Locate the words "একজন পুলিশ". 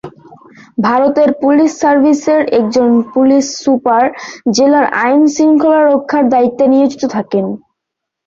2.59-3.45